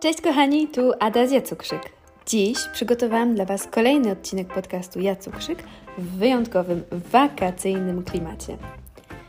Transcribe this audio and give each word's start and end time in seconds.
Cześć 0.00 0.20
kochani, 0.20 0.68
tu 0.68 0.92
Ada 1.00 1.26
z 1.26 1.30
Jacukrzyk. 1.30 1.82
Dziś 2.26 2.58
przygotowałam 2.72 3.34
dla 3.34 3.44
Was 3.44 3.66
kolejny 3.66 4.10
odcinek 4.10 4.54
podcastu 4.54 5.00
Jacukrzyk 5.00 5.62
w 5.98 6.16
wyjątkowym, 6.16 6.84
wakacyjnym 6.92 8.04
klimacie. 8.04 8.56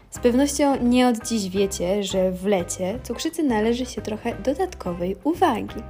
Z 0.10 0.20
pewnością 0.20 0.84
nie 0.84 1.08
od 1.08 1.28
dziś 1.28 1.50
wiecie, 1.50 2.04
że 2.04 2.32
w 2.32 2.46
lecie 2.46 3.00
cukrzycy 3.04 3.44
należy 3.44 3.86
się 3.86 4.02
trochę 4.02 4.36
dodatkowej 4.36 5.16
uwagi. 5.24 5.82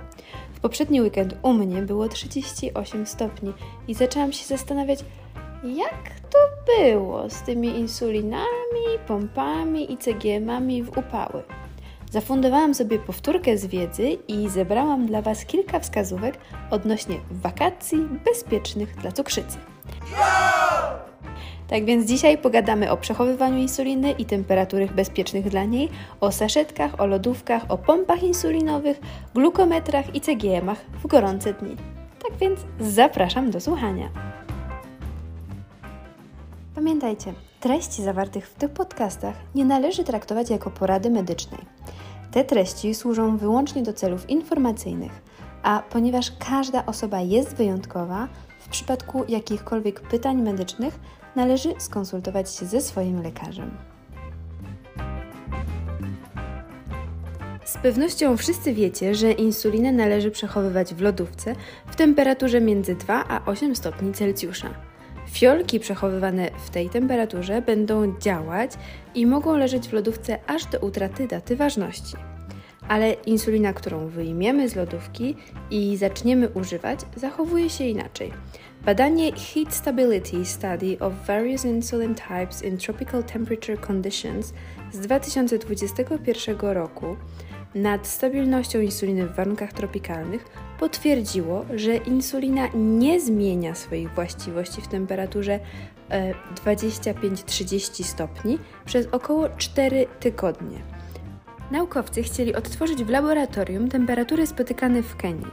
W 0.53 0.59
poprzedni 0.59 1.01
weekend 1.01 1.35
u 1.41 1.53
mnie 1.53 1.81
było 1.81 2.09
38 2.09 3.05
stopni 3.05 3.53
i 3.87 3.93
zaczęłam 3.93 4.33
się 4.33 4.45
zastanawiać, 4.45 4.99
jak 5.63 6.03
to 6.29 6.39
było 6.77 7.29
z 7.29 7.41
tymi 7.41 7.67
insulinami, 7.67 8.99
pompami 9.07 9.93
i 9.93 9.97
cegiemami 9.97 10.83
w 10.83 10.97
upały. 10.97 11.43
Zafundowałam 12.09 12.73
sobie 12.73 12.99
powtórkę 12.99 13.57
z 13.57 13.65
wiedzy 13.65 14.09
i 14.27 14.49
zebrałam 14.49 15.05
dla 15.05 15.21
Was 15.21 15.45
kilka 15.45 15.79
wskazówek 15.79 16.37
odnośnie 16.71 17.15
wakacji 17.31 17.97
bezpiecznych 18.25 18.95
dla 18.95 19.11
cukrzycy. 19.11 19.57
Tak 21.67 21.85
więc 21.85 22.07
dzisiaj 22.07 22.37
pogadamy 22.37 22.91
o 22.91 22.97
przechowywaniu 22.97 23.57
insuliny 23.57 24.11
i 24.11 24.25
temperaturach 24.25 24.93
bezpiecznych 24.93 25.49
dla 25.49 25.63
niej, 25.63 25.89
o 26.21 26.31
saszetkach, 26.31 27.01
o 27.01 27.05
lodówkach, 27.05 27.65
o 27.69 27.77
pompach 27.77 28.23
insulinowych, 28.23 28.99
glukometrach 29.33 30.15
i 30.15 30.21
CGM-ach 30.21 30.85
w 31.03 31.07
gorące 31.07 31.53
dni. 31.53 31.75
Tak 32.23 32.37
więc 32.37 32.59
zapraszam 32.79 33.51
do 33.51 33.61
słuchania. 33.61 34.09
Pamiętajcie, 36.75 37.33
treści 37.59 38.03
zawartych 38.03 38.47
w 38.47 38.53
tych 38.53 38.69
podcastach 38.69 39.35
nie 39.55 39.65
należy 39.65 40.03
traktować 40.03 40.49
jako 40.49 40.71
porady 40.71 41.09
medycznej. 41.09 41.61
Te 42.31 42.43
treści 42.43 42.95
służą 42.95 43.37
wyłącznie 43.37 43.81
do 43.81 43.93
celów 43.93 44.29
informacyjnych, 44.29 45.11
a 45.63 45.83
ponieważ 45.89 46.31
każda 46.49 46.85
osoba 46.85 47.21
jest 47.21 47.55
wyjątkowa, 47.55 48.27
w 48.59 48.69
przypadku 48.69 49.23
jakichkolwiek 49.27 50.01
pytań 50.01 50.41
medycznych 50.41 50.99
należy 51.35 51.73
skonsultować 51.77 52.55
się 52.55 52.65
ze 52.65 52.81
swoim 52.81 53.23
lekarzem. 53.23 53.71
Z 57.65 57.77
pewnością 57.77 58.37
wszyscy 58.37 58.73
wiecie, 58.73 59.15
że 59.15 59.31
insulinę 59.31 59.91
należy 59.91 60.31
przechowywać 60.31 60.93
w 60.93 61.01
lodówce 61.01 61.55
w 61.87 61.95
temperaturze 61.95 62.61
między 62.61 62.95
2 62.95 63.25
a 63.27 63.45
8 63.45 63.75
stopni 63.75 64.13
Celsjusza. 64.13 64.88
Fiolki 65.31 65.79
przechowywane 65.79 66.49
w 66.65 66.69
tej 66.69 66.89
temperaturze 66.89 67.61
będą 67.61 68.19
działać 68.19 68.71
i 69.15 69.25
mogą 69.25 69.57
leżeć 69.57 69.87
w 69.87 69.93
lodówce 69.93 70.39
aż 70.47 70.65
do 70.65 70.79
utraty 70.79 71.27
daty 71.27 71.55
ważności. 71.55 72.15
Ale 72.87 73.13
insulina, 73.13 73.73
którą 73.73 74.07
wyjmiemy 74.07 74.69
z 74.69 74.75
lodówki 74.75 75.35
i 75.71 75.97
zaczniemy 75.97 76.49
używać, 76.49 76.99
zachowuje 77.15 77.69
się 77.69 77.83
inaczej. 77.83 78.31
Badanie 78.85 79.31
Heat 79.31 79.73
Stability 79.75 80.45
Study 80.45 80.99
of 80.99 81.13
Various 81.27 81.65
Insulin 81.65 82.15
Types 82.15 82.63
in 82.63 82.77
Tropical 82.77 83.23
Temperature 83.23 83.87
Conditions 83.87 84.53
z 84.91 84.99
2021 84.99 86.57
roku 86.59 87.15
nad 87.75 88.07
stabilnością 88.07 88.79
insuliny 88.79 89.27
w 89.27 89.35
warunkach 89.35 89.73
tropikalnych 89.73 90.45
potwierdziło, 90.79 91.65
że 91.75 91.95
insulina 91.95 92.67
nie 92.75 93.21
zmienia 93.21 93.75
swoich 93.75 94.13
właściwości 94.13 94.81
w 94.81 94.87
temperaturze 94.87 95.59
25-30 96.65 98.01
e, 98.01 98.03
stopni 98.03 98.59
przez 98.85 99.07
około 99.11 99.49
4 99.49 100.05
tygodnie. 100.19 100.77
Naukowcy 101.71 102.23
chcieli 102.23 102.55
odtworzyć 102.55 103.03
w 103.03 103.09
laboratorium 103.09 103.89
temperatury 103.89 104.47
spotykane 104.47 105.03
w 105.03 105.15
Kenii. 105.15 105.51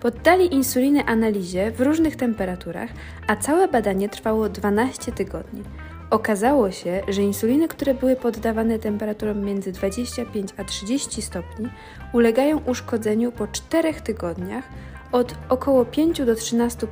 Poddali 0.00 0.54
insulinę 0.54 1.04
analizie 1.04 1.70
w 1.70 1.80
różnych 1.80 2.16
temperaturach, 2.16 2.90
a 3.26 3.36
całe 3.36 3.68
badanie 3.68 4.08
trwało 4.08 4.48
12 4.48 5.12
tygodni. 5.12 5.62
Okazało 6.10 6.70
się, 6.70 7.02
że 7.08 7.22
insuliny, 7.22 7.68
które 7.68 7.94
były 7.94 8.16
poddawane 8.16 8.78
temperaturom 8.78 9.44
między 9.44 9.72
25 9.72 10.50
a 10.56 10.64
30 10.64 11.22
stopni, 11.22 11.68
ulegają 12.12 12.60
uszkodzeniu 12.66 13.32
po 13.32 13.48
4 13.48 13.94
tygodniach 13.94 14.64
od 15.12 15.34
około 15.48 15.84
5 15.84 16.18
do 16.18 16.34
13%, 16.34 16.86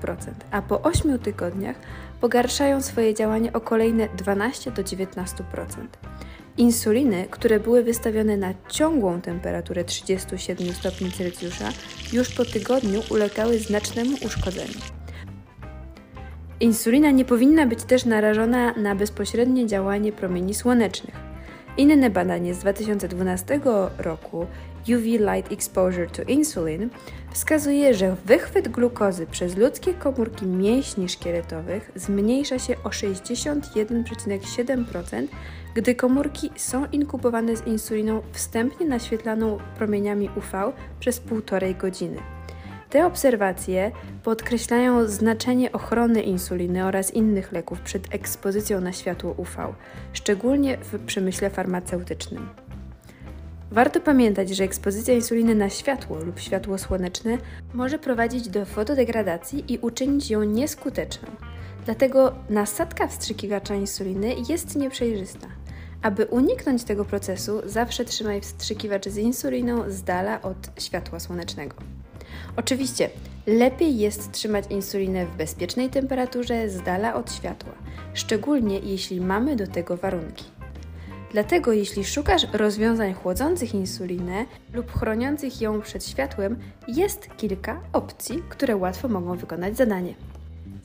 a 0.51 0.63
po 0.63 0.83
8 0.83 1.19
tygodniach 1.19 1.77
pogarszają 2.21 2.83
swoje 2.83 3.15
działanie 3.15 3.53
o 3.53 3.61
kolejne 3.61 4.09
12 4.17 4.71
do 4.71 4.83
19%. 4.83 5.07
Insuliny, 6.57 7.27
które 7.31 7.61
były 7.61 7.83
wystawione 7.83 8.37
na 8.37 8.55
ciągłą 8.69 9.21
temperaturę 9.21 9.85
37 9.85 10.75
stopni 10.75 11.13
Celsjusza, 11.13 11.69
już 12.13 12.35
po 12.35 12.45
tygodniu 12.45 13.03
ulegały 13.11 13.59
znacznemu 13.59 14.17
uszkodzeniu. 14.27 14.96
Insulina 16.61 17.11
nie 17.11 17.25
powinna 17.25 17.67
być 17.67 17.85
też 17.85 18.05
narażona 18.05 18.73
na 18.73 18.95
bezpośrednie 18.95 19.67
działanie 19.67 20.13
promieni 20.13 20.55
słonecznych. 20.55 21.15
Inne 21.77 22.11
badanie 22.11 22.55
z 22.55 22.59
2012 22.59 23.61
roku 23.99 24.47
UV 24.89 25.05
Light 25.05 25.53
Exposure 25.53 26.11
to 26.11 26.23
Insulin 26.23 26.89
wskazuje, 27.31 27.95
że 27.95 28.17
wychwyt 28.25 28.69
glukozy 28.69 29.27
przez 29.27 29.57
ludzkie 29.57 29.95
komórki 29.95 30.47
mięśni 30.47 31.09
szkieletowych 31.09 31.93
zmniejsza 31.95 32.59
się 32.59 32.77
o 32.85 32.89
61,7%, 32.89 35.27
gdy 35.75 35.95
komórki 35.95 36.51
są 36.57 36.87
inkubowane 36.93 37.57
z 37.57 37.67
insuliną 37.67 38.23
wstępnie 38.33 38.87
naświetlaną 38.87 39.59
promieniami 39.79 40.31
UV 40.37 40.73
przez 41.01 41.21
półtorej 41.21 41.75
godziny. 41.75 42.36
Te 42.91 43.07
obserwacje 43.07 43.93
podkreślają 44.23 45.09
znaczenie 45.09 45.73
ochrony 45.73 46.23
insuliny 46.23 46.85
oraz 46.85 47.15
innych 47.15 47.53
leków 47.53 47.81
przed 47.81 48.15
ekspozycją 48.15 48.81
na 48.81 48.93
światło 48.93 49.35
UV, 49.37 49.75
szczególnie 50.13 50.79
w 50.79 51.07
przemyśle 51.07 51.51
farmaceutycznym. 51.51 52.49
Warto 53.71 54.01
pamiętać, 54.01 54.49
że 54.49 54.65
ekspozycja 54.65 55.15
insuliny 55.15 55.55
na 55.55 55.71
światło 55.71 56.19
lub 56.19 56.41
światło 56.41 56.79
słoneczne 56.79 57.39
może 57.75 57.99
prowadzić 57.99 58.49
do 58.49 58.67
fotodegradacji 58.67 59.73
i 59.73 59.79
uczynić 59.79 60.31
ją 60.31 60.43
nieskuteczną. 60.43 61.29
Dlatego 61.85 62.35
nasadka 62.51 63.09
wstrzykiwacza 63.09 63.75
insuliny 63.75 64.35
jest 64.49 64.77
nieprzejrzysta. 64.77 65.47
Aby 66.03 66.27
uniknąć 66.27 66.85
tego 66.85 67.05
procesu, 67.05 67.63
zawsze 67.65 68.05
trzymaj 68.05 68.41
wstrzykiwacz 68.41 69.09
z 69.09 69.17
insuliną 69.17 69.91
z 69.91 70.03
dala 70.03 70.43
od 70.43 70.81
światła 70.81 71.21
słonecznego. 71.21 71.77
Oczywiście, 72.57 73.11
lepiej 73.47 73.99
jest 73.99 74.33
trzymać 74.33 74.65
insulinę 74.71 75.27
w 75.27 75.37
bezpiecznej 75.37 75.91
temperaturze 75.91 76.71
z 76.71 76.83
dala 76.83 77.15
od 77.15 77.33
światła, 77.33 77.73
szczególnie 78.15 78.79
jeśli 78.79 79.21
mamy 79.21 79.57
do 79.57 79.67
tego 79.67 79.97
warunki. 79.97 80.45
Dlatego 81.33 81.73
jeśli 81.73 82.05
szukasz 82.05 82.47
rozwiązań 82.53 83.15
chłodzących 83.15 83.75
insulinę 83.75 84.45
lub 84.73 84.93
chroniących 84.93 85.61
ją 85.61 85.81
przed 85.81 86.07
światłem, 86.07 86.57
jest 86.89 87.37
kilka 87.37 87.81
opcji, 87.93 88.43
które 88.49 88.77
łatwo 88.77 89.09
mogą 89.09 89.37
wykonać 89.37 89.77
zadanie. 89.77 90.15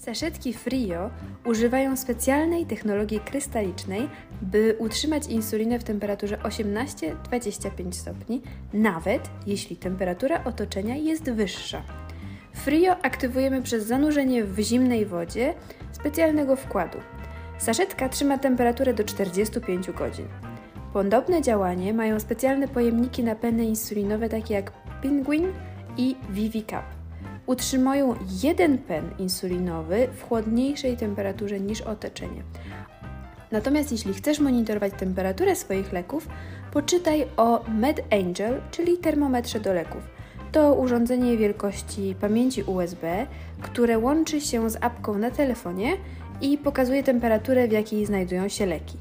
Saszetki 0.01 0.53
Frio 0.53 1.09
używają 1.45 1.97
specjalnej 1.97 2.65
technologii 2.65 3.19
krystalicznej, 3.19 4.09
by 4.41 4.75
utrzymać 4.79 5.27
insulinę 5.27 5.79
w 5.79 5.83
temperaturze 5.83 6.37
18-25 6.37 7.91
stopni, 7.91 8.41
nawet 8.73 9.29
jeśli 9.47 9.75
temperatura 9.75 10.43
otoczenia 10.43 10.95
jest 10.95 11.31
wyższa. 11.31 11.83
Frio 12.53 12.95
aktywujemy 13.01 13.61
przez 13.61 13.85
zanurzenie 13.85 14.43
w 14.43 14.59
zimnej 14.59 15.05
wodzie 15.05 15.53
specjalnego 15.91 16.55
wkładu. 16.55 16.97
Saszetka 17.57 18.09
trzyma 18.09 18.37
temperaturę 18.37 18.93
do 18.93 19.03
45 19.03 19.91
godzin. 19.91 20.27
Podobne 20.93 21.41
działanie 21.41 21.93
mają 21.93 22.19
specjalne 22.19 22.67
pojemniki 22.67 23.23
na 23.23 23.35
peny 23.35 23.65
insulinowe 23.65 24.29
takie 24.29 24.53
jak 24.53 24.71
Penguin 25.01 25.53
i 25.97 26.15
ViviCap 26.29 27.00
utrzymują 27.45 28.15
jeden 28.43 28.77
pen 28.77 29.09
insulinowy 29.19 30.07
w 30.17 30.23
chłodniejszej 30.23 30.97
temperaturze 30.97 31.59
niż 31.59 31.81
otoczenie. 31.81 32.43
Natomiast 33.51 33.91
jeśli 33.91 34.13
chcesz 34.13 34.39
monitorować 34.39 34.93
temperaturę 34.97 35.55
swoich 35.55 35.93
leków, 35.93 36.27
poczytaj 36.71 37.25
o 37.37 37.65
MedAngel, 37.67 38.61
czyli 38.71 38.97
termometrze 38.97 39.59
do 39.59 39.73
leków. 39.73 40.03
To 40.51 40.73
urządzenie 40.73 41.37
wielkości 41.37 42.15
pamięci 42.21 42.63
USB, 42.63 43.27
które 43.61 43.99
łączy 43.99 44.41
się 44.41 44.69
z 44.69 44.77
apką 44.83 45.17
na 45.17 45.31
telefonie 45.31 45.97
i 46.41 46.57
pokazuje 46.57 47.03
temperaturę, 47.03 47.67
w 47.67 47.71
jakiej 47.71 48.05
znajdują 48.05 48.47
się 48.47 48.65
leki. 48.65 48.97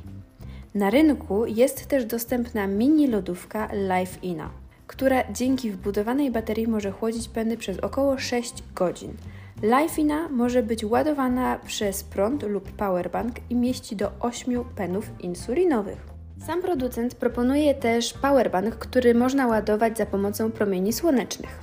Na 0.74 0.90
rynku 0.90 1.46
jest 1.46 1.86
też 1.86 2.04
dostępna 2.04 2.66
mini 2.66 3.06
lodówka 3.06 3.68
Life 3.72 4.18
Ina 4.22 4.59
która 4.90 5.32
dzięki 5.32 5.70
wbudowanej 5.70 6.30
baterii 6.30 6.68
może 6.68 6.90
chłodzić 6.90 7.28
peny 7.28 7.56
przez 7.56 7.78
około 7.78 8.18
6 8.18 8.54
godzin. 8.74 9.16
Lifeina 9.62 10.28
może 10.28 10.62
być 10.62 10.84
ładowana 10.84 11.58
przez 11.66 12.04
prąd 12.04 12.42
lub 12.42 12.72
powerbank 12.72 13.36
i 13.50 13.54
mieści 13.54 13.96
do 13.96 14.12
8 14.20 14.64
penów 14.64 15.10
insulinowych. 15.20 15.98
Sam 16.46 16.62
producent 16.62 17.14
proponuje 17.14 17.74
też 17.74 18.12
powerbank, 18.12 18.74
który 18.74 19.14
można 19.14 19.46
ładować 19.46 19.98
za 19.98 20.06
pomocą 20.06 20.50
promieni 20.50 20.92
słonecznych. 20.92 21.58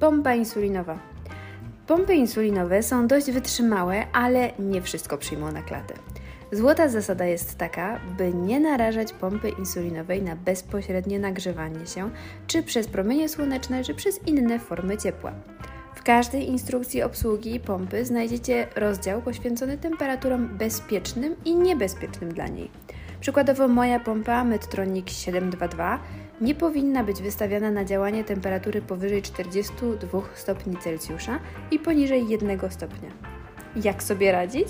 Pompa 0.00 0.34
insulinowa. 0.34 0.98
Pompy 1.86 2.14
insulinowe 2.14 2.82
są 2.82 3.06
dość 3.06 3.30
wytrzymałe, 3.30 4.06
ale 4.12 4.52
nie 4.58 4.82
wszystko 4.82 5.18
przyjmą 5.18 5.52
na 5.52 5.62
klatę. 5.62 5.94
Złota 6.52 6.88
zasada 6.88 7.24
jest 7.24 7.58
taka, 7.58 8.00
by 8.18 8.34
nie 8.34 8.60
narażać 8.60 9.12
pompy 9.12 9.48
insulinowej 9.48 10.22
na 10.22 10.36
bezpośrednie 10.36 11.18
nagrzewanie 11.18 11.86
się, 11.86 12.10
czy 12.46 12.62
przez 12.62 12.86
promienie 12.86 13.28
słoneczne, 13.28 13.84
czy 13.84 13.94
przez 13.94 14.26
inne 14.26 14.58
formy 14.58 14.96
ciepła. 14.96 15.32
W 15.94 16.02
każdej 16.02 16.48
instrukcji 16.48 17.02
obsługi 17.02 17.60
pompy 17.60 18.04
znajdziecie 18.04 18.66
rozdział 18.76 19.22
poświęcony 19.22 19.78
temperaturom 19.78 20.48
bezpiecznym 20.58 21.36
i 21.44 21.56
niebezpiecznym 21.56 22.34
dla 22.34 22.48
niej. 22.48 22.70
Przykładowo 23.20 23.68
moja 23.68 24.00
pompa 24.00 24.44
Medtronic 24.44 25.10
722 25.10 25.98
nie 26.40 26.54
powinna 26.54 27.04
być 27.04 27.22
wystawiana 27.22 27.70
na 27.70 27.84
działanie 27.84 28.24
temperatury 28.24 28.82
powyżej 28.82 29.22
42 29.22 30.22
stopni 30.34 30.76
Celsjusza 30.76 31.38
i 31.70 31.78
poniżej 31.78 32.28
1 32.28 32.70
stopnia. 32.70 33.10
Jak 33.76 34.02
sobie 34.02 34.32
radzić? 34.32 34.68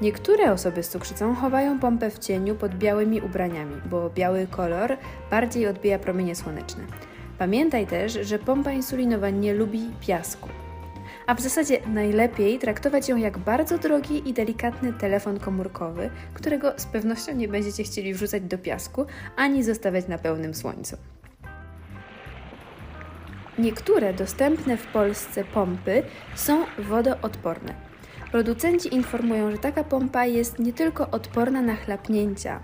Niektóre 0.00 0.52
osoby 0.52 0.82
z 0.82 0.88
cukrzycą 0.88 1.34
chowają 1.34 1.80
pompę 1.80 2.10
w 2.10 2.18
cieniu 2.18 2.54
pod 2.54 2.74
białymi 2.74 3.20
ubraniami, 3.20 3.76
bo 3.90 4.10
biały 4.10 4.46
kolor 4.46 4.96
bardziej 5.30 5.66
odbija 5.66 5.98
promienie 5.98 6.34
słoneczne. 6.34 6.84
Pamiętaj 7.38 7.86
też, 7.86 8.18
że 8.22 8.38
pompa 8.38 8.72
insulinowa 8.72 9.30
nie 9.30 9.54
lubi 9.54 9.90
piasku. 10.00 10.48
A 11.26 11.34
w 11.34 11.40
zasadzie 11.40 11.78
najlepiej 11.86 12.58
traktować 12.58 13.08
ją 13.08 13.16
jak 13.16 13.38
bardzo 13.38 13.78
drogi 13.78 14.28
i 14.28 14.32
delikatny 14.32 14.92
telefon 14.92 15.40
komórkowy, 15.40 16.10
którego 16.34 16.72
z 16.76 16.86
pewnością 16.86 17.34
nie 17.34 17.48
będziecie 17.48 17.84
chcieli 17.84 18.14
wrzucać 18.14 18.42
do 18.42 18.58
piasku 18.58 19.06
ani 19.36 19.62
zostawiać 19.62 20.08
na 20.08 20.18
pełnym 20.18 20.54
słońcu. 20.54 20.96
Niektóre 23.58 24.14
dostępne 24.14 24.76
w 24.76 24.86
Polsce 24.86 25.44
pompy 25.44 26.02
są 26.34 26.64
wodoodporne. 26.78 27.91
Producenci 28.32 28.94
informują, 28.94 29.50
że 29.50 29.58
taka 29.58 29.84
pompa 29.84 30.24
jest 30.24 30.58
nie 30.58 30.72
tylko 30.72 31.10
odporna 31.10 31.62
na 31.62 31.76
chlapnięcia 31.76 32.60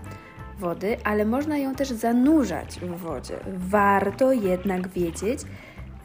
wody, 0.59 0.97
ale 1.03 1.25
można 1.25 1.57
ją 1.57 1.75
też 1.75 1.89
zanurzać 1.89 2.79
w 2.79 2.97
wodzie. 2.97 3.39
Warto 3.57 4.31
jednak 4.31 4.87
wiedzieć, 4.87 5.39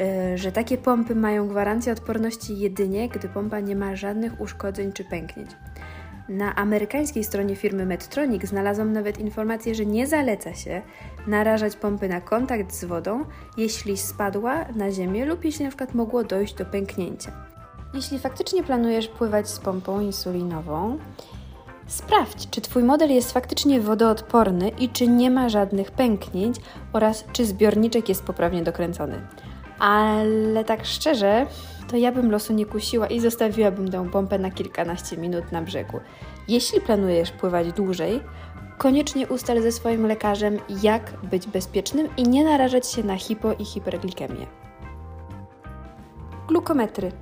e, 0.01 0.39
że 0.39 0.53
takie 0.53 0.79
pompy 0.79 1.15
mają 1.15 1.49
gwarancję 1.49 1.93
odporności 1.93 2.59
jedynie, 2.59 3.09
gdy 3.09 3.29
pompa 3.29 3.61
nie 3.61 3.77
ma 3.77 3.97
żadnych 3.97 4.41
uszkodzeń 4.41 4.93
czy 4.93 5.05
pęknięć. 5.05 5.51
Na 6.29 6.55
amerykańskiej 6.55 7.25
stronie 7.25 7.57
firmy 7.57 7.87
Medtronic 7.87 8.47
znalazłam 8.47 8.93
nawet 8.93 9.19
informację, 9.19 9.75
że 9.75 9.87
nie 9.87 10.07
zaleca 10.07 10.55
się 10.55 10.83
narażać 11.27 11.77
pompy 11.77 12.09
na 12.09 12.21
kontakt 12.21 12.73
z 12.73 12.85
wodą, 12.85 13.25
jeśli 13.57 13.97
spadła 13.97 14.65
na 14.77 14.91
ziemię 14.91 15.25
lub 15.25 15.45
jeśli 15.45 15.65
na 15.65 15.71
przykład 15.71 15.95
mogło 15.95 16.25
dojść 16.25 16.55
do 16.55 16.65
pęknięcia. 16.65 17.54
Jeśli 17.95 18.19
faktycznie 18.19 18.63
planujesz 18.63 19.09
pływać 19.09 19.49
z 19.49 19.59
pompą 19.59 20.01
insulinową, 20.01 20.99
sprawdź, 21.87 22.51
czy 22.51 22.61
Twój 22.61 22.83
model 22.83 23.11
jest 23.11 23.33
faktycznie 23.33 23.81
wodoodporny 23.81 24.69
i 24.69 24.89
czy 24.89 25.09
nie 25.09 25.31
ma 25.31 25.49
żadnych 25.49 25.91
pęknięć 25.91 26.57
oraz 26.93 27.25
czy 27.33 27.47
zbiorniczek 27.47 28.09
jest 28.09 28.25
poprawnie 28.25 28.63
dokręcony. 28.63 29.21
Ale 29.79 30.65
tak 30.65 30.85
szczerze, 30.85 31.47
to 31.91 31.97
ja 31.97 32.13
bym 32.13 32.31
losu 32.31 32.53
nie 32.53 32.67
kusiła 32.67 33.07
i 33.07 33.21
zostawiłabym 33.21 33.91
tę 33.91 34.11
pompę 34.11 34.39
na 34.39 34.51
kilkanaście 34.51 35.17
minut 35.17 35.53
na 35.53 35.63
brzegu. 35.63 36.01
Jeśli 36.49 36.81
planujesz 36.81 37.31
pływać 37.31 37.73
dłużej, 37.73 38.21
koniecznie 38.79 39.29
ustal 39.29 39.63
ze 39.63 39.73
swoim 39.73 40.07
lekarzem, 40.07 40.59
jak 40.83 41.13
być 41.23 41.47
bezpiecznym 41.47 42.09
i 42.17 42.23
nie 42.23 42.45
narażać 42.45 42.91
się 42.91 43.05
na 43.05 43.17
hipo 43.17 43.53
i 43.53 43.65
hiperglikemię. 43.65 44.47
Glukometry. 46.49 47.13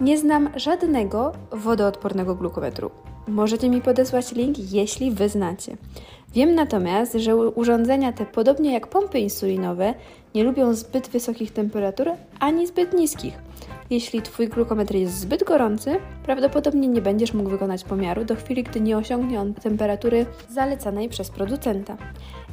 Nie 0.00 0.18
znam 0.18 0.50
żadnego 0.56 1.32
wodoodpornego 1.52 2.34
glukometru. 2.34 2.90
Możecie 3.28 3.70
mi 3.70 3.80
podesłać 3.80 4.32
link, 4.32 4.58
jeśli 4.72 5.10
wy 5.10 5.28
znacie. 5.28 5.76
Wiem 6.34 6.54
natomiast, 6.54 7.12
że 7.14 7.36
urządzenia 7.36 8.12
te, 8.12 8.26
podobnie 8.26 8.72
jak 8.72 8.86
pompy 8.86 9.18
insulinowe, 9.18 9.94
nie 10.34 10.44
lubią 10.44 10.74
zbyt 10.74 11.08
wysokich 11.08 11.52
temperatur 11.52 12.10
ani 12.40 12.66
zbyt 12.66 12.92
niskich. 12.92 13.38
Jeśli 13.92 14.22
Twój 14.22 14.48
glukometr 14.48 14.94
jest 14.94 15.18
zbyt 15.18 15.44
gorący, 15.44 16.00
prawdopodobnie 16.22 16.88
nie 16.88 17.02
będziesz 17.02 17.34
mógł 17.34 17.50
wykonać 17.50 17.84
pomiaru 17.84 18.24
do 18.24 18.36
chwili, 18.36 18.62
gdy 18.62 18.80
nie 18.80 18.96
osiągnie 18.96 19.40
on 19.40 19.54
temperatury 19.54 20.26
zalecanej 20.50 21.08
przez 21.08 21.30
producenta. 21.30 21.96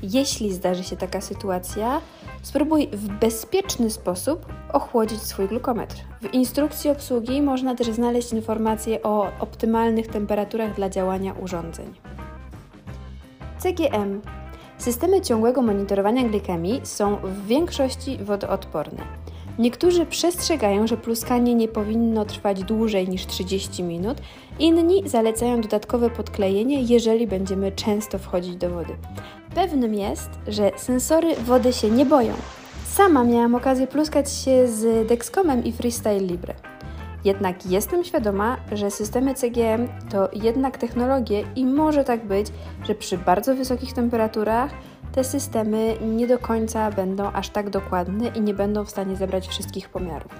Jeśli 0.03 0.53
zdarzy 0.53 0.83
się 0.83 0.97
taka 0.97 1.21
sytuacja, 1.21 2.01
spróbuj 2.41 2.87
w 2.87 3.07
bezpieczny 3.07 3.89
sposób 3.89 4.45
ochłodzić 4.73 5.21
swój 5.21 5.47
glukometr. 5.47 5.95
W 6.21 6.33
instrukcji 6.33 6.89
obsługi 6.89 7.41
można 7.41 7.75
też 7.75 7.87
znaleźć 7.87 8.33
informacje 8.33 9.03
o 9.03 9.27
optymalnych 9.39 10.07
temperaturach 10.07 10.75
dla 10.75 10.89
działania 10.89 11.33
urządzeń. 11.33 11.93
CGM 13.59 14.21
Systemy 14.77 15.21
ciągłego 15.21 15.61
monitorowania 15.61 16.23
glikemii 16.23 16.81
są 16.83 17.15
w 17.15 17.45
większości 17.45 18.17
wodoodporne. 18.17 19.03
Niektórzy 19.59 20.05
przestrzegają, 20.05 20.87
że 20.87 20.97
pluskanie 20.97 21.55
nie 21.55 21.67
powinno 21.67 22.25
trwać 22.25 22.63
dłużej 22.63 23.09
niż 23.09 23.25
30 23.25 23.83
minut, 23.83 24.17
inni 24.59 25.09
zalecają 25.09 25.61
dodatkowe 25.61 26.09
podklejenie, 26.09 26.81
jeżeli 26.81 27.27
będziemy 27.27 27.71
często 27.71 28.19
wchodzić 28.19 28.55
do 28.55 28.69
wody. 28.69 28.95
Pewnym 29.55 29.93
jest, 29.93 30.29
że 30.47 30.71
sensory 30.77 31.35
wody 31.35 31.73
się 31.73 31.89
nie 31.89 32.05
boją. 32.05 32.33
Sama 32.85 33.23
miałam 33.23 33.55
okazję 33.55 33.87
pluskać 33.87 34.31
się 34.31 34.67
z 34.67 35.07
Dexcomem 35.07 35.63
i 35.63 35.71
Freestyle 35.71 36.19
Libre. 36.19 36.53
Jednak 37.25 37.65
jestem 37.65 38.03
świadoma, 38.03 38.57
że 38.71 38.91
systemy 38.91 39.35
CGM 39.35 39.87
to 40.11 40.29
jednak 40.33 40.77
technologie 40.77 41.43
i 41.55 41.65
może 41.65 42.03
tak 42.03 42.25
być, 42.25 42.47
że 42.83 42.95
przy 42.95 43.17
bardzo 43.17 43.55
wysokich 43.55 43.93
temperaturach 43.93 44.71
te 45.11 45.23
systemy 45.23 45.95
nie 46.01 46.27
do 46.27 46.39
końca 46.39 46.91
będą 46.91 47.31
aż 47.31 47.49
tak 47.49 47.69
dokładne 47.69 48.27
i 48.27 48.41
nie 48.41 48.53
będą 48.53 48.85
w 48.85 48.89
stanie 48.89 49.15
zebrać 49.15 49.47
wszystkich 49.47 49.89
pomiarów. 49.89 50.31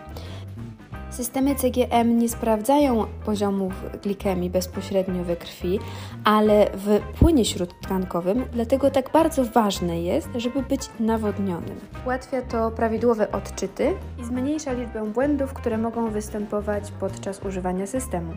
Systemy 1.10 1.56
CGM 1.56 2.20
nie 2.20 2.30
sprawdzają 2.30 3.06
poziomów 3.26 3.74
glikemii 4.04 4.50
bezpośrednio 4.50 5.24
we 5.24 5.36
krwi, 5.36 5.80
ale 6.24 6.68
w 6.74 7.00
płynie 7.20 7.46
śródtkankowym, 7.46 8.46
dlatego 8.54 8.92
tak 8.92 9.12
bardzo 9.12 9.46
ważne 9.46 10.02
jest, 10.02 10.30
żeby 10.36 10.62
być 10.62 10.82
nawodnionym. 11.00 11.76
Ułatwia 12.06 12.42
to 12.42 12.72
prawidłowe 12.72 13.32
odczyty 13.32 13.94
i 14.22 14.26
zmniejsza 14.26 14.74
liczbę 14.74 15.06
błędów, 15.06 15.54
które 15.54 15.78
mogą 15.78 16.12
występować 16.12 16.92
podczas 17.00 17.46
używania 17.46 17.88
systemu. 17.88 18.34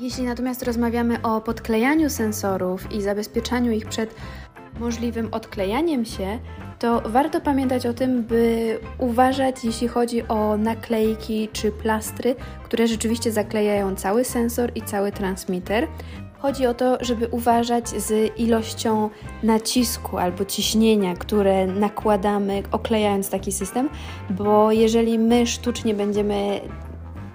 Jeśli 0.00 0.24
natomiast 0.24 0.62
rozmawiamy 0.62 1.22
o 1.22 1.40
podklejaniu 1.40 2.10
sensorów 2.10 2.92
i 2.92 3.02
zabezpieczaniu 3.02 3.72
ich 3.72 3.86
przed 3.86 4.14
możliwym 4.80 5.28
odklejaniem 5.32 6.04
się, 6.04 6.38
to 6.78 7.02
warto 7.04 7.40
pamiętać 7.40 7.86
o 7.86 7.94
tym, 7.94 8.22
by 8.22 8.78
uważać, 8.98 9.64
jeśli 9.64 9.88
chodzi 9.88 10.22
o 10.28 10.56
naklejki 10.56 11.48
czy 11.52 11.72
plastry, 11.72 12.34
które 12.64 12.88
rzeczywiście 12.88 13.32
zaklejają 13.32 13.96
cały 13.96 14.24
sensor 14.24 14.72
i 14.74 14.82
cały 14.82 15.12
transmitter. 15.12 15.88
Chodzi 16.38 16.66
o 16.66 16.74
to, 16.74 16.98
żeby 17.00 17.28
uważać 17.28 17.88
z 17.88 18.38
ilością 18.38 19.10
nacisku 19.42 20.18
albo 20.18 20.44
ciśnienia, 20.44 21.14
które 21.14 21.66
nakładamy, 21.66 22.62
oklejając 22.72 23.30
taki 23.30 23.52
system, 23.52 23.88
bo 24.30 24.72
jeżeli 24.72 25.18
my 25.18 25.46
sztucznie 25.46 25.94
będziemy 25.94 26.60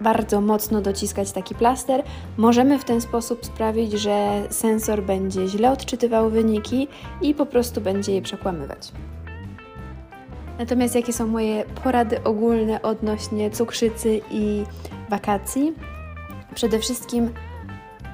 bardzo 0.01 0.41
mocno 0.41 0.81
dociskać 0.81 1.31
taki 1.31 1.55
plaster, 1.55 2.03
możemy 2.37 2.79
w 2.79 2.85
ten 2.85 3.01
sposób 3.01 3.45
sprawić, 3.45 3.91
że 3.91 4.43
sensor 4.49 5.03
będzie 5.03 5.47
źle 5.47 5.71
odczytywał 5.71 6.29
wyniki 6.29 6.87
i 7.21 7.33
po 7.33 7.45
prostu 7.45 7.81
będzie 7.81 8.13
je 8.13 8.21
przekłamywać. 8.21 8.91
Natomiast 10.59 10.95
jakie 10.95 11.13
są 11.13 11.27
moje 11.27 11.65
porady 11.83 12.23
ogólne 12.23 12.81
odnośnie 12.81 13.51
cukrzycy 13.51 14.21
i 14.31 14.63
wakacji? 15.09 15.73
Przede 16.55 16.79
wszystkim 16.79 17.29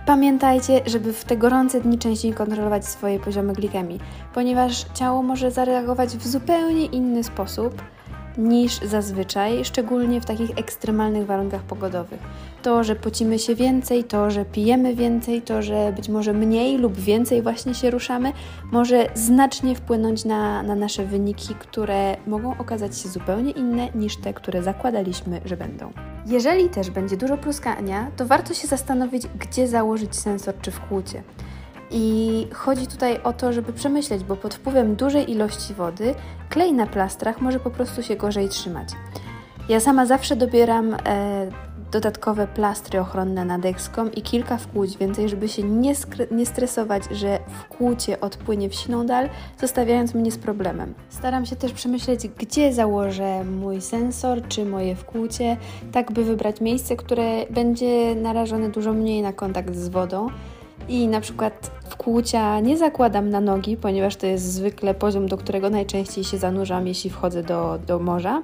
pamiętajcie, 0.06 0.82
żeby 0.86 1.14
w 1.14 1.24
te 1.24 1.38
gorące 1.38 1.82
dni 1.82 1.98
częściej 1.98 2.34
kontrolować 2.34 2.86
swoje 2.86 3.20
poziomy 3.20 3.54
glikemii, 3.54 4.00
ponieważ 4.34 4.86
ciało 4.94 5.24
może 5.24 5.52
zareagować 5.52 6.10
w 6.10 6.28
zupełnie 6.28 6.86
inny 6.86 7.24
sposób 7.24 7.82
niż 8.38 8.80
zazwyczaj, 8.80 9.66
szczególnie 9.66 10.22
w 10.22 10.26
takich 10.26 10.50
ekstremalnych 10.58 11.26
warunkach 11.26 11.64
pogodowych. 11.64 12.20
To, 12.62 12.84
że 12.84 12.96
pocimy 12.96 13.40
się 13.40 13.56
więcej, 13.56 14.04
to, 14.04 14.32
że 14.32 14.46
pijemy 14.46 14.96
więcej, 14.96 15.42
to, 15.42 15.62
że 15.62 15.94
być 15.96 16.10
może 16.10 16.34
mniej 16.34 16.78
lub 16.78 16.98
więcej 16.98 17.42
właśnie 17.42 17.74
się 17.74 17.92
ruszamy, 17.92 18.32
może 18.72 19.10
znacznie 19.14 19.76
wpłynąć 19.76 20.26
na, 20.26 20.64
na 20.64 20.76
nasze 20.76 21.06
wyniki, 21.06 21.56
które 21.56 22.18
mogą 22.28 22.58
okazać 22.58 22.98
się 22.98 23.10
zupełnie 23.10 23.52
inne 23.52 23.88
niż 23.96 24.18
te, 24.18 24.34
które 24.34 24.64
zakładaliśmy, 24.64 25.42
że 25.46 25.58
będą. 25.58 25.92
Jeżeli 26.26 26.70
też 26.70 26.90
będzie 26.90 27.18
dużo 27.18 27.38
pluskania, 27.38 28.12
to 28.18 28.26
warto 28.26 28.54
się 28.54 28.68
zastanowić, 28.68 29.28
gdzie 29.40 29.68
założyć 29.68 30.16
sensor 30.16 30.54
czy 30.62 30.72
w 30.72 30.80
kłucie. 30.80 31.24
I 31.92 32.48
chodzi 32.54 32.88
tutaj 32.88 33.24
o 33.24 33.34
to, 33.34 33.54
żeby 33.54 33.74
przemyśleć, 33.74 34.24
bo 34.24 34.36
pod 34.36 34.56
wpływem 34.56 34.96
dużej 34.96 35.32
ilości 35.32 35.74
wody 35.74 36.16
klej 36.50 36.74
na 36.74 36.88
plastrach 36.88 37.42
może 37.42 37.60
po 37.60 37.72
prostu 37.72 38.04
się 38.04 38.16
gorzej 38.16 38.50
trzymać. 38.50 38.90
Ja 39.70 39.80
sama 39.80 40.06
zawsze 40.06 40.36
dobieram 40.36 40.94
e, 40.94 40.98
dodatkowe 41.92 42.48
plastry 42.48 43.00
ochronne 43.00 43.46
na 43.46 43.60
Dexcom 43.60 44.12
i 44.12 44.22
kilka 44.22 44.58
wkłuć 44.58 44.98
więcej, 44.98 45.30
żeby 45.30 45.48
się 45.48 45.64
nie, 45.64 45.94
nie 46.32 46.46
stresować, 46.46 47.04
że 47.12 47.40
wkłucie 47.60 48.20
odpłynie 48.20 48.70
w 48.70 48.76
siną 48.76 49.06
dal, 49.06 49.30
zostawiając 49.62 50.14
mnie 50.14 50.32
z 50.32 50.38
problemem. 50.38 50.94
Staram 51.10 51.46
się 51.46 51.56
też 51.56 51.72
przemyśleć, 51.72 52.28
gdzie 52.28 52.74
założę 52.74 53.44
mój 53.44 53.82
sensor 53.82 54.48
czy 54.48 54.66
moje 54.66 54.96
wkłucie, 54.96 55.58
tak 55.92 56.12
by 56.12 56.24
wybrać 56.24 56.62
miejsce, 56.62 56.96
które 56.96 57.46
będzie 57.50 58.16
narażone 58.16 58.70
dużo 58.70 58.94
mniej 58.94 59.22
na 59.22 59.34
kontakt 59.34 59.76
z 59.76 59.90
wodą. 59.90 60.28
I 60.90 61.08
na 61.08 61.22
przykład 61.22 61.72
wkłucia 61.90 62.60
nie 62.60 62.78
zakładam 62.78 63.30
na 63.30 63.42
nogi, 63.42 63.78
ponieważ 63.78 64.16
to 64.16 64.28
jest 64.28 64.54
zwykle 64.54 64.94
poziom, 64.94 65.28
do 65.28 65.38
którego 65.38 65.70
najczęściej 65.70 66.24
się 66.24 66.38
zanurzam, 66.38 66.88
jeśli 66.88 67.10
wchodzę 67.10 67.44
do, 67.44 67.80
do 67.88 68.00
morza 68.00 68.42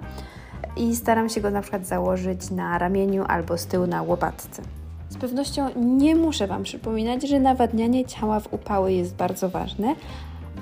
i 0.77 0.95
staram 0.95 1.29
się 1.29 1.41
go 1.41 1.51
na 1.51 1.62
przykład 1.62 1.88
założyć 1.88 2.51
na 2.51 2.77
ramieniu 2.77 3.25
albo 3.27 3.57
z 3.57 3.65
tyłu 3.65 3.88
na 3.88 4.01
łopatce. 4.01 4.62
Z 5.10 5.17
pewnością 5.17 5.69
nie 5.75 6.15
muszę 6.15 6.48
Wam 6.48 6.63
przypominać, 6.63 7.29
że 7.29 7.39
nawadnianie 7.39 8.05
ciała 8.05 8.39
w 8.39 8.53
upały 8.53 8.93
jest 8.93 9.15
bardzo 9.15 9.50
ważne, 9.50 9.95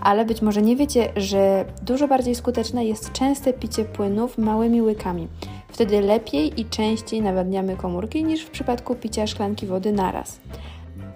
ale 0.02 0.26
być 0.26 0.42
może 0.42 0.62
nie 0.62 0.76
wiecie, 0.76 1.10
że 1.16 1.66
dużo 1.82 2.08
bardziej 2.08 2.36
skuteczne 2.36 2.86
jest 2.86 3.12
częste 3.12 3.54
picie 3.54 3.86
płynów 3.86 4.38
małymi 4.38 4.82
łykami. 4.82 5.28
Wtedy 5.68 6.02
lepiej 6.02 6.62
i 6.62 6.66
częściej 6.66 7.22
nawadniamy 7.22 7.78
komórki 7.78 8.24
niż 8.24 8.42
w 8.42 8.50
przypadku 8.50 8.96
picia 8.96 9.28
szklanki 9.28 9.68
wody 9.68 9.92
naraz. 9.92 10.40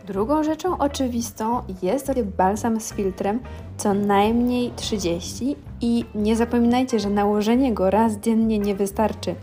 Drugą 0.08 0.44
rzeczą 0.44 0.78
oczywistą 0.78 1.62
jest 1.82 2.12
balsam 2.38 2.80
z 2.80 2.94
filtrem 2.94 3.40
co 3.78 3.94
najmniej 3.94 4.72
30 4.76 5.56
i 5.82 6.06
nie 6.16 6.36
zapominajcie, 6.36 7.00
że 7.00 7.10
nałożenie 7.10 7.74
go 7.74 7.90
raz 7.90 8.18
dziennie 8.18 8.60
nie 8.60 8.76
wystarczy. 8.76 9.36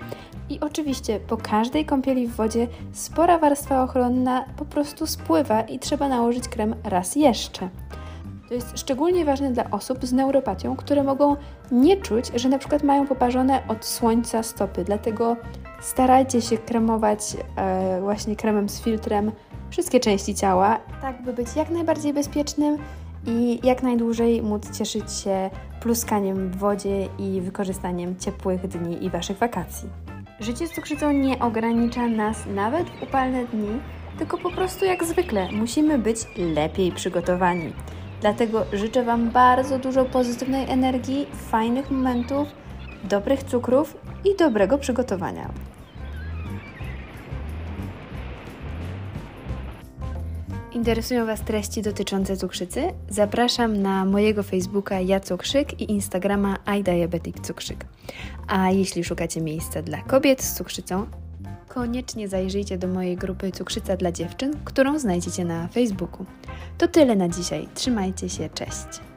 I 0.51 0.61
oczywiście 0.61 1.21
po 1.21 1.37
każdej 1.37 1.85
kąpieli 1.85 2.27
w 2.27 2.37
wodzie 2.37 2.67
spora 2.93 3.39
warstwa 3.39 3.83
ochronna 3.83 4.45
po 4.57 4.65
prostu 4.65 5.07
spływa 5.07 5.61
i 5.61 5.79
trzeba 5.79 6.09
nałożyć 6.09 6.49
krem 6.49 6.75
raz 6.85 7.17
jeszcze. 7.17 7.69
To 8.51 8.55
jest 8.55 8.79
szczególnie 8.79 9.25
ważne 9.25 9.53
dla 9.53 9.71
osób 9.71 10.07
z 10.07 10.13
neuropatią, 10.13 10.77
które 10.77 11.03
mogą 11.03 11.37
nie 11.73 11.97
czuć, 11.97 12.31
że 12.35 12.49
na 12.49 12.59
przykład 12.59 12.83
mają 12.83 13.07
poparzone 13.07 13.63
od 13.69 13.85
słońca 13.85 14.43
stopy. 14.43 14.85
Dlatego 14.85 15.37
starajcie 15.81 16.43
się 16.43 16.59
kremować 16.59 17.37
e, 17.57 18.01
właśnie 18.01 18.37
kremem 18.37 18.69
z 18.69 18.81
filtrem 18.81 19.33
wszystkie 19.71 20.01
części 20.01 20.35
ciała, 20.35 20.81
tak 21.01 21.23
by 21.23 21.33
być 21.33 21.57
jak 21.57 21.71
najbardziej 21.71 22.13
bezpiecznym 22.13 22.79
i 23.27 23.61
jak 23.63 23.83
najdłużej 23.83 24.43
móc 24.43 24.79
cieszyć 24.79 25.13
się 25.13 25.51
pluskaniem 25.81 26.51
w 26.51 26.57
wodzie 26.57 27.09
i 27.19 27.41
wykorzystaniem 27.41 28.17
ciepłych 28.19 28.69
dni 28.69 29.05
i 29.05 29.11
Waszych 29.11 29.39
wakacji. 29.39 29.89
Życie 30.41 30.67
z 30.67 30.73
cukrzycą 30.73 31.13
nie 31.13 31.39
ogranicza 31.39 32.07
nas 32.07 32.47
nawet 32.55 32.91
w 32.91 33.03
upalne 33.03 33.45
dni, 33.45 33.81
tylko 34.19 34.39
po 34.39 34.51
prostu 34.51 34.85
jak 34.85 35.05
zwykle 35.05 35.53
musimy 35.53 35.99
być 35.99 36.19
lepiej 36.55 36.93
przygotowani. 36.93 37.73
Dlatego 38.21 38.67
życzę 38.73 39.05
Wam 39.05 39.31
bardzo 39.31 39.79
dużo 39.79 40.05
pozytywnej 40.05 40.71
energii, 40.71 41.27
fajnych 41.51 41.91
momentów, 41.91 42.49
dobrych 43.05 43.43
cukrów 43.43 43.97
i 44.25 44.37
dobrego 44.37 44.79
przygotowania. 44.79 45.51
Interesują 50.73 51.27
Was 51.27 51.41
treści 51.41 51.83
dotyczące 51.83 52.37
cukrzycy? 52.37 52.83
Zapraszam 53.09 53.83
na 53.83 54.05
mojego 54.05 54.43
Facebooka 54.43 55.01
Ja 55.01 55.21
Cukrzyk 55.21 55.81
i 55.81 55.91
Instagrama 55.93 56.57
iDiabetic 56.79 57.41
Cukrzyk. 57.41 57.85
A 58.49 58.71
jeśli 58.71 59.05
szukacie 59.05 59.41
miejsca 59.41 59.83
dla 59.83 60.03
kobiet 60.03 60.43
z 60.43 60.55
cukrzycą, 60.55 61.07
koniecznie 61.75 62.29
zajrzyjcie 62.29 62.79
do 62.79 62.89
mojej 62.89 63.17
grupy 63.17 63.53
Cukrzyca 63.53 63.97
dla 63.97 64.13
dziewczyn, 64.13 64.53
którą 64.65 64.99
znajdziecie 64.99 65.45
na 65.45 65.69
Facebooku. 65.69 66.27
To 66.79 66.89
tyle 66.89 67.17
na 67.17 67.29
dzisiaj. 67.29 67.69
Trzymajcie 67.75 68.29
się, 68.29 68.49
cześć! 68.55 69.10